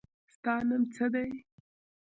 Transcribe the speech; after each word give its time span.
ستا 0.33 0.53
نوم 0.67 0.83
څه 0.93 1.05
دی. 1.13 1.29